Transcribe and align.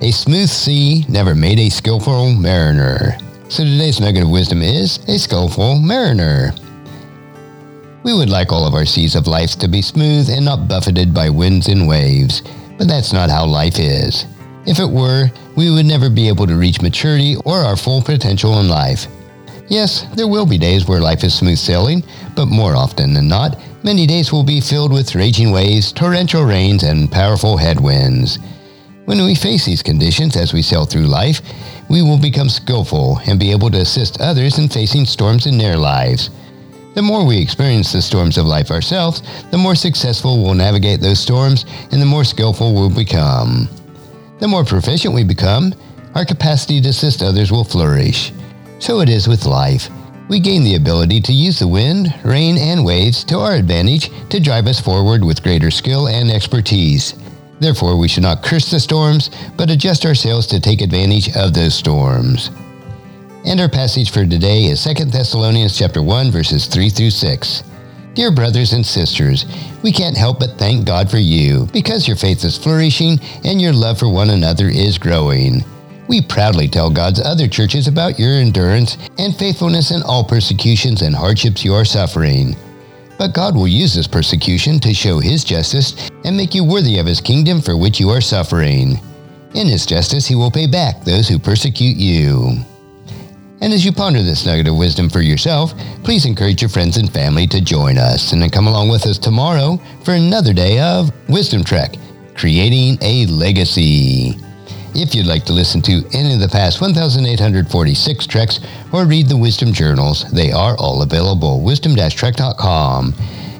a 0.00 0.12
smooth 0.12 0.48
sea 0.48 1.04
never 1.08 1.34
made 1.34 1.58
a 1.58 1.68
skillful 1.68 2.32
mariner. 2.32 3.18
So 3.48 3.64
today's 3.64 3.98
nugget 3.98 4.22
of 4.22 4.30
wisdom 4.30 4.62
is 4.62 4.98
a 5.08 5.18
skillful 5.18 5.80
mariner. 5.80 6.52
We 8.04 8.14
would 8.14 8.30
like 8.30 8.52
all 8.52 8.64
of 8.66 8.74
our 8.74 8.86
seas 8.86 9.16
of 9.16 9.26
life 9.26 9.56
to 9.58 9.66
be 9.66 9.82
smooth 9.82 10.30
and 10.30 10.44
not 10.44 10.68
buffeted 10.68 11.12
by 11.12 11.30
winds 11.30 11.66
and 11.66 11.88
waves, 11.88 12.42
but 12.78 12.86
that's 12.86 13.12
not 13.12 13.28
how 13.28 13.44
life 13.44 13.80
is. 13.80 14.24
If 14.66 14.78
it 14.78 14.88
were, 14.88 15.30
we 15.56 15.68
would 15.70 15.86
never 15.86 16.08
be 16.08 16.28
able 16.28 16.46
to 16.46 16.54
reach 16.54 16.80
maturity 16.80 17.34
or 17.44 17.56
our 17.56 17.76
full 17.76 18.00
potential 18.00 18.60
in 18.60 18.68
life. 18.68 19.08
Yes, 19.66 20.06
there 20.14 20.28
will 20.28 20.46
be 20.46 20.58
days 20.58 20.86
where 20.86 21.00
life 21.00 21.24
is 21.24 21.34
smooth 21.34 21.58
sailing, 21.58 22.04
but 22.36 22.46
more 22.46 22.76
often 22.76 23.14
than 23.14 23.26
not, 23.26 23.58
many 23.82 24.06
days 24.06 24.30
will 24.30 24.44
be 24.44 24.60
filled 24.60 24.92
with 24.92 25.16
raging 25.16 25.50
waves, 25.50 25.92
torrential 25.92 26.44
rains, 26.44 26.84
and 26.84 27.10
powerful 27.10 27.56
headwinds. 27.56 28.38
When 29.08 29.24
we 29.24 29.34
face 29.34 29.64
these 29.64 29.82
conditions 29.82 30.36
as 30.36 30.52
we 30.52 30.60
sail 30.60 30.84
through 30.84 31.06
life, 31.06 31.40
we 31.88 32.02
will 32.02 32.18
become 32.18 32.50
skillful 32.50 33.18
and 33.26 33.40
be 33.40 33.52
able 33.52 33.70
to 33.70 33.80
assist 33.80 34.20
others 34.20 34.58
in 34.58 34.68
facing 34.68 35.06
storms 35.06 35.46
in 35.46 35.56
their 35.56 35.78
lives. 35.78 36.28
The 36.94 37.00
more 37.00 37.24
we 37.24 37.40
experience 37.40 37.90
the 37.90 38.02
storms 38.02 38.36
of 38.36 38.44
life 38.44 38.70
ourselves, 38.70 39.22
the 39.50 39.56
more 39.56 39.74
successful 39.74 40.42
we'll 40.42 40.52
navigate 40.52 41.00
those 41.00 41.20
storms 41.20 41.64
and 41.90 42.02
the 42.02 42.04
more 42.04 42.22
skillful 42.22 42.74
we'll 42.74 42.94
become. 42.94 43.70
The 44.40 44.48
more 44.48 44.62
proficient 44.62 45.14
we 45.14 45.24
become, 45.24 45.74
our 46.14 46.26
capacity 46.26 46.78
to 46.82 46.90
assist 46.90 47.22
others 47.22 47.50
will 47.50 47.64
flourish. 47.64 48.30
So 48.78 49.00
it 49.00 49.08
is 49.08 49.26
with 49.26 49.46
life. 49.46 49.88
We 50.28 50.38
gain 50.38 50.64
the 50.64 50.74
ability 50.74 51.22
to 51.22 51.32
use 51.32 51.60
the 51.60 51.66
wind, 51.66 52.14
rain, 52.24 52.58
and 52.58 52.84
waves 52.84 53.24
to 53.24 53.38
our 53.38 53.54
advantage 53.54 54.10
to 54.28 54.38
drive 54.38 54.66
us 54.66 54.82
forward 54.82 55.24
with 55.24 55.42
greater 55.42 55.70
skill 55.70 56.08
and 56.08 56.30
expertise. 56.30 57.14
Therefore, 57.60 57.96
we 57.96 58.08
should 58.08 58.22
not 58.22 58.42
curse 58.42 58.70
the 58.70 58.80
storms, 58.80 59.30
but 59.56 59.70
adjust 59.70 60.06
ourselves 60.06 60.46
to 60.48 60.60
take 60.60 60.80
advantage 60.80 61.34
of 61.36 61.54
those 61.54 61.74
storms. 61.74 62.50
And 63.44 63.60
our 63.60 63.68
passage 63.68 64.10
for 64.10 64.26
today 64.26 64.64
is 64.64 64.84
2 64.84 65.06
Thessalonians 65.06 65.76
chapter 65.76 66.02
1 66.02 66.30
verses 66.30 66.66
3 66.66 66.90
through 66.90 67.10
6. 67.10 67.62
Dear 68.14 68.32
brothers 68.32 68.72
and 68.72 68.84
sisters, 68.84 69.46
we 69.82 69.92
can't 69.92 70.16
help 70.16 70.40
but 70.40 70.58
thank 70.58 70.84
God 70.84 71.10
for 71.10 71.18
you 71.18 71.66
because 71.72 72.08
your 72.08 72.16
faith 72.16 72.44
is 72.44 72.58
flourishing 72.58 73.20
and 73.44 73.60
your 73.60 73.72
love 73.72 73.98
for 73.98 74.12
one 74.12 74.30
another 74.30 74.68
is 74.68 74.98
growing. 74.98 75.64
We 76.08 76.22
proudly 76.22 76.68
tell 76.68 76.90
God's 76.90 77.20
other 77.20 77.46
churches 77.46 77.86
about 77.86 78.18
your 78.18 78.32
endurance 78.32 78.98
and 79.18 79.36
faithfulness 79.36 79.90
in 79.90 80.02
all 80.02 80.24
persecutions 80.24 81.02
and 81.02 81.14
hardships 81.14 81.64
you 81.64 81.74
are 81.74 81.84
suffering. 81.84 82.56
But 83.18 83.34
God 83.34 83.56
will 83.56 83.68
use 83.68 83.94
this 83.94 84.06
persecution 84.06 84.78
to 84.80 84.94
show 84.94 85.18
His 85.18 85.44
justice 85.44 86.08
and 86.24 86.36
make 86.36 86.54
you 86.54 86.64
worthy 86.64 86.98
of 86.98 87.06
His 87.06 87.20
kingdom 87.20 87.60
for 87.60 87.76
which 87.76 87.98
you 87.98 88.10
are 88.10 88.20
suffering. 88.20 89.00
In 89.54 89.66
His 89.66 89.84
justice, 89.84 90.26
He 90.26 90.36
will 90.36 90.50
pay 90.50 90.68
back 90.68 91.02
those 91.04 91.28
who 91.28 91.38
persecute 91.38 91.96
you. 91.96 92.64
And 93.60 93.72
as 93.72 93.84
you 93.84 93.90
ponder 93.90 94.22
this 94.22 94.46
nugget 94.46 94.68
of 94.68 94.76
wisdom 94.76 95.10
for 95.10 95.20
yourself, 95.20 95.74
please 96.04 96.26
encourage 96.26 96.62
your 96.62 96.68
friends 96.68 96.96
and 96.96 97.12
family 97.12 97.48
to 97.48 97.60
join 97.60 97.98
us 97.98 98.32
and 98.32 98.40
then 98.40 98.50
come 98.50 98.68
along 98.68 98.88
with 98.88 99.04
us 99.04 99.18
tomorrow 99.18 99.80
for 100.04 100.12
another 100.12 100.52
day 100.52 100.78
of 100.78 101.10
Wisdom 101.28 101.64
Trek, 101.64 101.96
creating 102.36 102.98
a 103.02 103.26
legacy. 103.26 104.38
If 104.94 105.14
you'd 105.14 105.26
like 105.26 105.44
to 105.44 105.52
listen 105.52 105.82
to 105.82 106.02
any 106.12 106.34
of 106.34 106.40
the 106.40 106.48
past 106.48 106.80
1,846 106.80 108.26
treks 108.26 108.60
or 108.92 109.04
read 109.04 109.28
the 109.28 109.36
Wisdom 109.36 109.72
Journals, 109.72 110.30
they 110.32 110.50
are 110.50 110.76
all 110.76 111.02
available 111.02 111.60
wisdom-trek.com. 111.62 113.14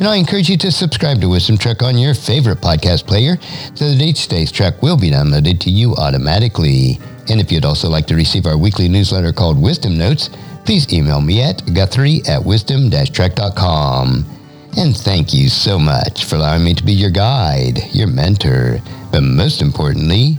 And 0.00 0.08
I 0.08 0.16
encourage 0.16 0.48
you 0.48 0.56
to 0.56 0.72
subscribe 0.72 1.20
to 1.20 1.28
Wisdom 1.28 1.58
Trek 1.58 1.82
on 1.82 1.98
your 1.98 2.14
favorite 2.14 2.58
podcast 2.58 3.06
player 3.06 3.36
so 3.74 3.90
that 3.90 4.00
each 4.00 4.28
day's 4.28 4.50
trek 4.50 4.80
will 4.82 4.96
be 4.96 5.10
downloaded 5.10 5.60
to 5.60 5.70
you 5.70 5.94
automatically. 5.96 6.98
And 7.28 7.38
if 7.38 7.52
you'd 7.52 7.66
also 7.66 7.90
like 7.90 8.06
to 8.06 8.16
receive 8.16 8.46
our 8.46 8.56
weekly 8.56 8.88
newsletter 8.88 9.30
called 9.32 9.60
Wisdom 9.60 9.98
Notes, 9.98 10.30
please 10.64 10.90
email 10.92 11.20
me 11.20 11.42
at 11.42 11.74
guthrie 11.74 12.22
at 12.26 12.42
wisdom-trek.com. 12.42 14.24
And 14.76 14.96
thank 14.96 15.34
you 15.34 15.48
so 15.48 15.78
much 15.78 16.24
for 16.24 16.36
allowing 16.36 16.64
me 16.64 16.74
to 16.74 16.82
be 16.82 16.92
your 16.92 17.10
guide, 17.10 17.78
your 17.92 18.06
mentor, 18.06 18.80
but 19.12 19.22
most 19.22 19.60
importantly, 19.60 20.38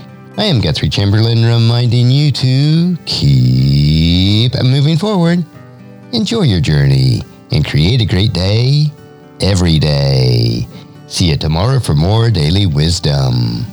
I 0.37 0.45
am 0.45 0.61
Guthrie 0.61 0.89
Chamberlain 0.89 1.43
reminding 1.43 2.09
you 2.09 2.31
to 2.31 2.97
keep 3.05 4.53
moving 4.63 4.97
forward, 4.97 5.43
enjoy 6.13 6.43
your 6.43 6.61
journey, 6.61 7.21
and 7.51 7.65
create 7.65 8.01
a 8.01 8.05
great 8.05 8.31
day 8.31 8.85
every 9.41 9.77
day. 9.77 10.67
See 11.07 11.29
you 11.29 11.37
tomorrow 11.37 11.79
for 11.79 11.95
more 11.95 12.29
daily 12.31 12.65
wisdom. 12.65 13.65